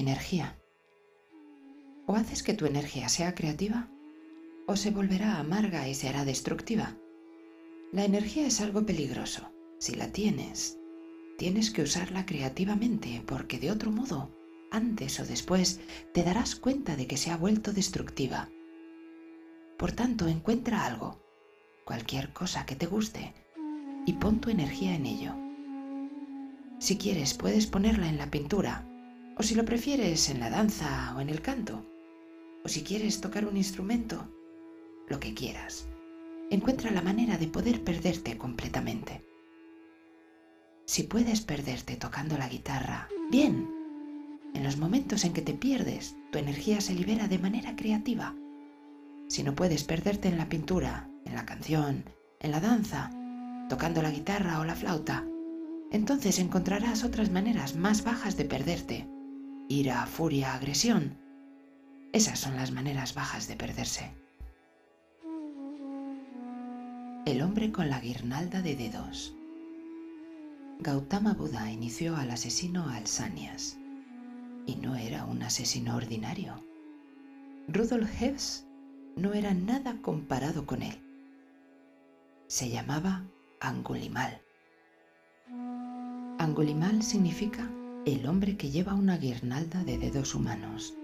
[0.00, 0.58] energía.
[2.06, 3.90] O haces que tu energía sea creativa
[4.66, 6.94] o se volverá amarga y se hará destructiva.
[7.90, 9.50] La energía es algo peligroso.
[9.78, 10.78] Si la tienes,
[11.38, 14.30] tienes que usarla creativamente porque de otro modo,
[14.70, 15.80] antes o después,
[16.12, 18.50] te darás cuenta de que se ha vuelto destructiva.
[19.78, 21.24] Por tanto, encuentra algo,
[21.86, 23.32] cualquier cosa que te guste,
[24.04, 25.34] y pon tu energía en ello.
[26.78, 28.86] Si quieres, puedes ponerla en la pintura,
[29.38, 31.86] o si lo prefieres, en la danza o en el canto,
[32.64, 34.28] o si quieres tocar un instrumento,
[35.08, 35.88] lo que quieras.
[36.50, 39.24] Encuentra la manera de poder perderte completamente.
[40.86, 43.70] Si puedes perderte tocando la guitarra, bien.
[44.54, 48.34] En los momentos en que te pierdes, tu energía se libera de manera creativa.
[49.28, 52.04] Si no puedes perderte en la pintura, en la canción,
[52.40, 53.10] en la danza,
[53.68, 55.26] tocando la guitarra o la flauta,
[55.92, 59.17] entonces encontrarás otras maneras más bajas de perderte.
[59.70, 61.18] Ira, furia, agresión.
[62.14, 64.10] Esas son las maneras bajas de perderse.
[67.26, 69.34] El hombre con la guirnalda de dedos.
[70.78, 73.76] Gautama Buda inició al asesino Alsanias.
[74.64, 76.64] Y no era un asesino ordinario.
[77.68, 78.66] Rudolf Hess
[79.16, 80.98] no era nada comparado con él.
[82.46, 83.22] Se llamaba
[83.60, 84.40] Angulimal.
[86.38, 87.70] Angulimal significa
[88.14, 90.94] el hombre que lleva una guirnalda de dedos humanos.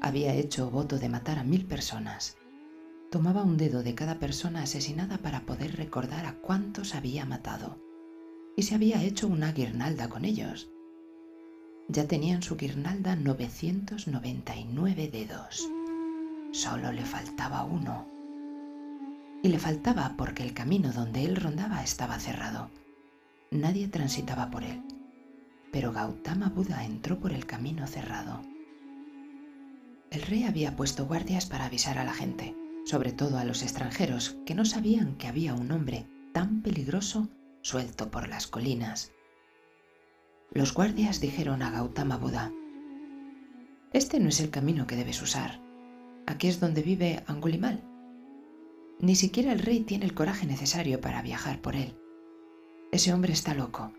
[0.00, 2.36] Había hecho voto de matar a mil personas.
[3.10, 7.78] Tomaba un dedo de cada persona asesinada para poder recordar a cuántos había matado.
[8.56, 10.70] Y se había hecho una guirnalda con ellos.
[11.88, 15.68] Ya tenían su guirnalda 999 dedos.
[16.52, 18.06] Solo le faltaba uno.
[19.42, 22.70] Y le faltaba porque el camino donde él rondaba estaba cerrado
[23.52, 24.82] Nadie transitaba por él,
[25.76, 28.40] pero Gautama Buda entró por el camino cerrado.
[30.10, 32.56] El rey había puesto guardias para avisar a la gente,
[32.86, 37.28] sobre todo a los extranjeros que no sabían que había un hombre tan peligroso
[37.60, 39.12] suelto por las colinas.
[40.50, 42.52] Los guardias dijeron a Gautama Buda,
[43.92, 45.60] Este no es el camino que debes usar.
[46.26, 47.84] Aquí es donde vive Angulimal.
[48.98, 51.98] Ni siquiera el rey tiene el coraje necesario para viajar por él.
[52.92, 53.92] Ese hombre está loco.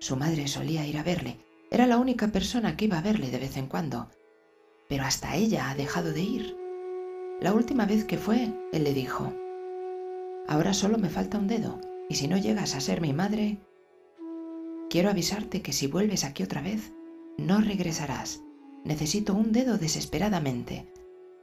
[0.00, 1.36] Su madre solía ir a verle.
[1.70, 4.08] Era la única persona que iba a verle de vez en cuando.
[4.88, 6.56] Pero hasta ella ha dejado de ir.
[7.38, 9.30] La última vez que fue, él le dijo,
[10.48, 13.58] Ahora solo me falta un dedo, y si no llegas a ser mi madre,
[14.88, 16.92] quiero avisarte que si vuelves aquí otra vez,
[17.36, 18.42] no regresarás.
[18.84, 20.90] Necesito un dedo desesperadamente.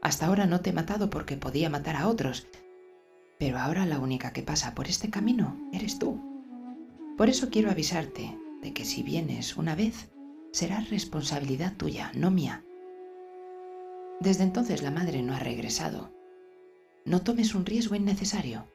[0.00, 2.46] Hasta ahora no te he matado porque podía matar a otros,
[3.36, 6.20] pero ahora la única que pasa por este camino eres tú.
[7.16, 10.10] Por eso quiero avisarte de que si vienes una vez,
[10.50, 12.64] será responsabilidad tuya, no mía.
[14.20, 16.10] Desde entonces la madre no ha regresado.
[17.04, 18.66] No tomes un riesgo innecesario.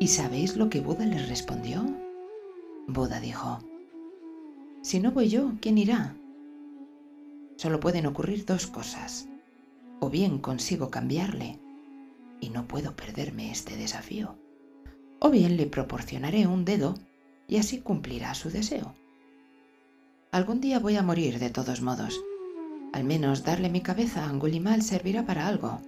[0.00, 1.84] ¿Y sabéis lo que Buda les respondió?
[2.88, 3.60] Buda dijo,
[4.80, 6.16] Si no voy yo, ¿quién irá?
[7.56, 9.28] Solo pueden ocurrir dos cosas.
[10.00, 11.60] O bien consigo cambiarle
[12.40, 14.38] y no puedo perderme este desafío
[15.20, 16.94] o bien le proporcionaré un dedo
[17.50, 18.94] y así cumplirá su deseo.
[20.30, 22.22] Algún día voy a morir de todos modos.
[22.92, 25.82] Al menos darle mi cabeza a Angulimal servirá para algo.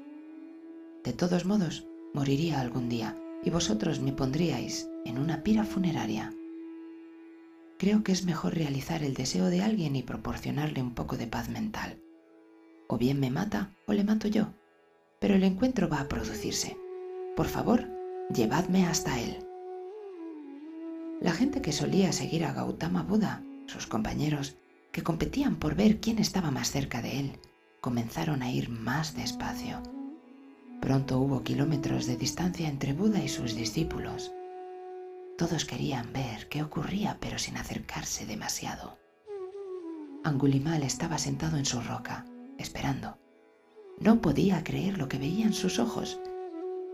[1.05, 6.35] De todos modos, moriría algún día y vosotros me pondríais en una pira funeraria.
[7.79, 11.49] Creo que es mejor realizar el deseo de alguien y proporcionarle un poco de paz
[11.49, 12.01] mental.
[12.89, 14.53] O bien me mata o le mato yo,
[15.21, 16.77] pero el encuentro va a producirse.
[17.37, 17.89] Por favor,
[18.35, 19.52] llevadme hasta él.
[21.23, 24.57] La gente que solía seguir a Gautama Buda, sus compañeros,
[24.91, 27.39] que competían por ver quién estaba más cerca de él,
[27.81, 29.81] comenzaron a ir más despacio.
[30.81, 34.33] Pronto hubo kilómetros de distancia entre Buda y sus discípulos.
[35.39, 38.99] Todos querían ver qué ocurría, pero sin acercarse demasiado.
[40.25, 42.27] Angulimal estaba sentado en su roca,
[42.59, 43.17] esperando.
[44.01, 46.19] No podía creer lo que veían sus ojos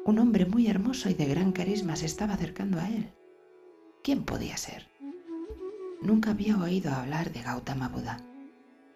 [0.08, 3.12] un hombre muy hermoso y de gran carisma se estaba acercando a él.
[4.08, 4.88] ¿Quién podía ser?
[6.00, 8.16] Nunca había oído hablar de Gautama Buda,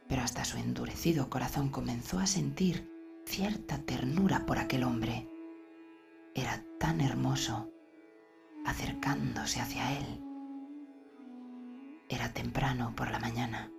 [0.09, 2.91] pero hasta su endurecido corazón comenzó a sentir
[3.27, 5.29] cierta ternura por aquel hombre.
[6.35, 7.71] Era tan hermoso,
[8.65, 10.25] acercándose hacia él.
[12.09, 13.71] Era temprano por la mañana.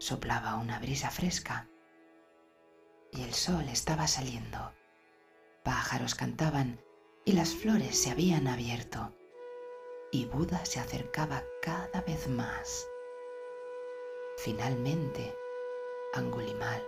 [0.00, 1.66] Soplaba una brisa fresca
[3.10, 4.74] y el sol estaba saliendo
[5.64, 6.78] pájaros cantaban
[7.24, 9.16] y las flores se habían abierto,
[10.12, 12.86] y Buda se acercaba cada vez más.
[14.38, 15.34] Finalmente,
[16.14, 16.82] Angulimal,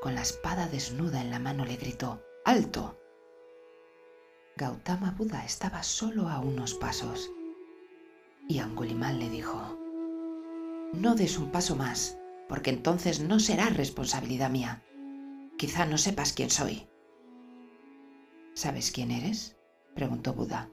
[0.00, 2.96] con la espada desnuda en la mano, le gritó, ¡Alto!
[4.56, 7.30] Gautama Buda estaba solo a unos pasos
[8.48, 9.78] y Angulimal le dijo,
[10.92, 12.18] No des un paso más,
[12.48, 14.84] porque entonces no será responsabilidad mía.
[15.56, 16.88] Quizá no sepas quién soy.
[18.54, 19.56] ¿Sabes quién eres?
[19.94, 20.70] preguntó Buda.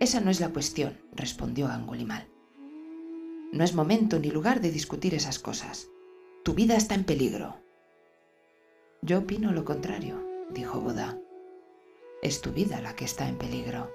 [0.00, 2.28] Esa no es la cuestión, respondió Angulimal.
[3.52, 5.88] No es momento ni lugar de discutir esas cosas.
[6.44, 7.56] Tu vida está en peligro.
[9.02, 11.18] Yo opino lo contrario, dijo Buda.
[12.22, 13.90] Es tu vida la que está en peligro.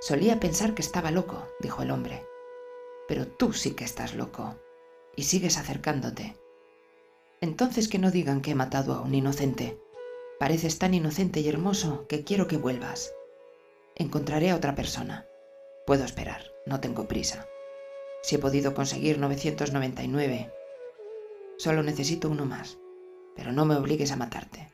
[0.00, 2.26] Solía pensar que estaba loco, dijo el hombre.
[3.08, 4.56] Pero tú sí que estás loco.
[5.16, 6.36] Y sigues acercándote.
[7.40, 9.80] Entonces que no digan que he matado a un inocente.
[10.38, 13.12] Pareces tan inocente y hermoso que quiero que vuelvas.
[13.96, 15.26] Encontraré a otra persona.
[15.86, 17.46] Puedo esperar, no tengo prisa.
[18.22, 20.52] Si he podido conseguir 999,
[21.58, 22.78] solo necesito uno más.
[23.36, 24.70] Pero no me obligues a matarte.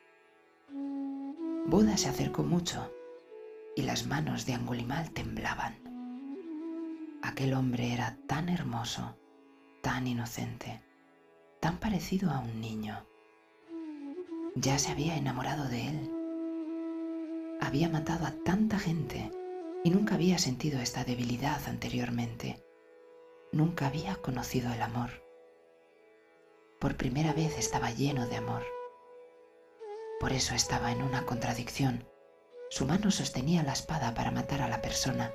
[1.67, 2.93] Buda se acercó mucho
[3.76, 5.76] y las manos de Angulimal temblaban.
[7.23, 9.17] Aquel hombre era tan hermoso,
[9.82, 10.81] tan inocente,
[11.61, 13.05] tan parecido a un niño.
[14.55, 16.18] Ya se había enamorado de él.
[17.61, 19.31] Había matado a tanta gente
[19.85, 22.65] y nunca había sentido esta debilidad anteriormente.
[23.53, 25.11] Nunca había conocido el amor.
[26.79, 28.63] Por primera vez estaba lleno de amor.
[30.21, 32.05] Por eso estaba en una contradicción.
[32.71, 35.33] Su mano sostenía la espada para matar a la persona,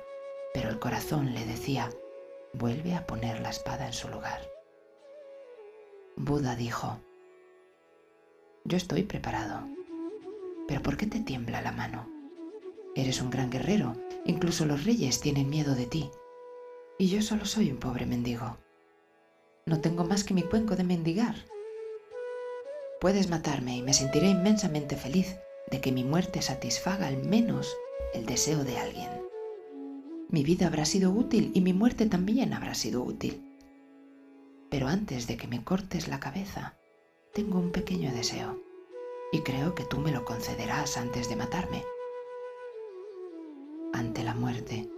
[0.54, 1.90] pero el corazón le decía,
[2.52, 4.40] vuelve a poner la espada en su lugar.
[6.16, 7.00] Buda dijo,
[8.64, 9.66] yo estoy preparado,
[10.68, 12.13] pero ¿por qué te tiembla la mano?
[12.96, 13.94] Eres un gran guerrero,
[14.24, 16.10] incluso los reyes tienen miedo de ti,
[16.98, 18.58] y yo solo soy un pobre mendigo.
[19.66, 21.34] No tengo más que mi cuenco de mendigar
[23.04, 25.36] Puedes matarme y me sentiré inmensamente feliz
[25.70, 27.76] de que mi muerte satisfaga al menos
[28.14, 29.10] el deseo de alguien.
[30.30, 33.44] Mi vida habrá sido útil y mi muerte también habrá sido útil.
[34.70, 36.78] Pero antes de que me cortes la cabeza,
[37.34, 38.58] tengo un pequeño deseo
[39.32, 41.84] y creo que tú me lo concederás antes de matarme.
[43.94, 44.88] Ante la muerte,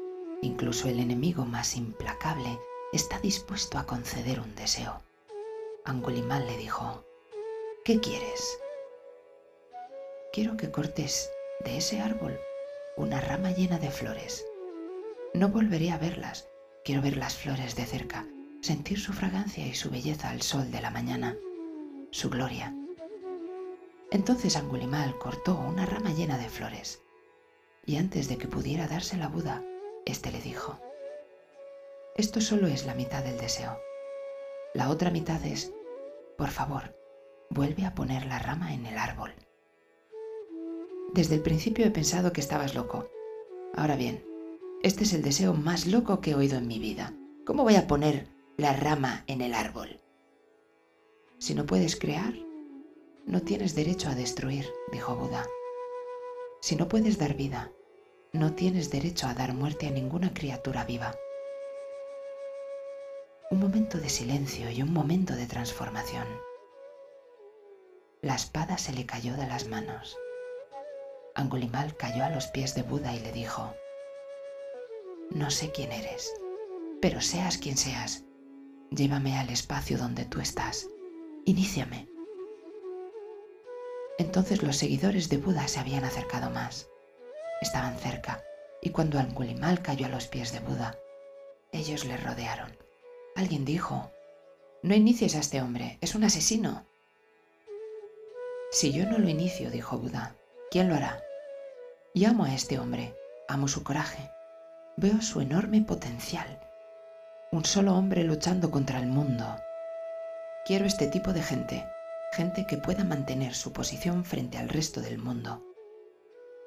[0.40, 2.58] incluso el enemigo más implacable
[2.94, 5.02] está dispuesto a conceder un deseo.
[5.84, 7.04] Angulimal le dijo,
[7.84, 8.58] ¿Qué quieres?
[10.32, 11.30] Quiero que cortes
[11.62, 12.40] de ese árbol
[12.96, 14.46] una rama llena de flores.
[15.34, 16.48] No volveré a verlas.
[16.82, 18.26] Quiero ver las flores de cerca,
[18.62, 21.36] sentir su fragancia y su belleza al sol de la mañana,
[22.12, 22.74] su gloria.
[24.10, 27.02] Entonces Angulimal cortó una rama llena de flores,
[27.86, 29.64] y antes de que pudiera darse la Buda,
[30.04, 30.78] éste le dijo,
[32.16, 33.78] Esto solo es la mitad del deseo.
[34.74, 35.72] La otra mitad es,
[36.36, 36.96] por favor,
[37.48, 39.32] vuelve a poner la rama en el árbol.
[41.14, 43.08] Desde el principio he pensado que estabas loco.
[43.74, 44.24] Ahora bien,
[44.82, 47.14] este es el deseo más loco que he oído en mi vida.
[47.46, 50.00] ¿Cómo voy a poner la rama en el árbol?
[51.38, 52.34] Si no puedes crear,
[53.24, 55.46] no tienes derecho a destruir, dijo Buda.
[56.60, 57.70] Si no puedes dar vida,
[58.36, 61.14] no tienes derecho a dar muerte a ninguna criatura viva.
[63.50, 66.26] Un momento de silencio y un momento de transformación.
[68.20, 70.18] La espada se le cayó de las manos.
[71.34, 73.74] Angulimal cayó a los pies de Buda y le dijo,
[75.30, 76.32] No sé quién eres,
[77.00, 78.24] pero seas quien seas,
[78.90, 80.88] llévame al espacio donde tú estás,
[81.44, 82.08] iníciame.
[84.18, 86.88] Entonces los seguidores de Buda se habían acercado más.
[87.60, 88.42] Estaban cerca,
[88.82, 90.98] y cuando Angulimal cayó a los pies de Buda,
[91.72, 92.76] ellos le rodearon.
[93.34, 94.10] Alguien dijo,
[94.82, 96.86] No inicies a este hombre, es un asesino.
[98.70, 100.36] Si yo no lo inicio, dijo Buda,
[100.70, 101.22] ¿quién lo hará?
[102.14, 103.14] Y amo a este hombre,
[103.48, 104.30] amo su coraje,
[104.96, 106.60] veo su enorme potencial.
[107.52, 109.56] Un solo hombre luchando contra el mundo.
[110.64, 111.86] Quiero este tipo de gente,
[112.32, 115.62] gente que pueda mantener su posición frente al resto del mundo.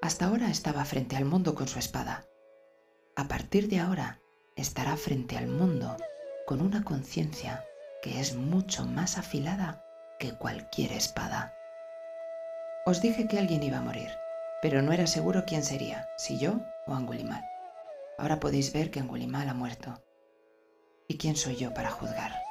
[0.01, 2.25] Hasta ahora estaba frente al mundo con su espada.
[3.18, 4.22] A partir de ahora
[4.56, 5.98] estará frente al mundo
[6.48, 7.65] con una conciencia
[8.01, 9.84] que es mucho más afilada
[10.18, 11.53] que cualquier espada.
[12.86, 14.10] Os dije que alguien iba a morir,
[14.62, 17.44] pero no era seguro quién sería, si yo o Angulimal.
[18.18, 20.01] Ahora podéis ver que Angulimal ha muerto.
[21.10, 22.49] ¿Y quién soy yo para juzgar?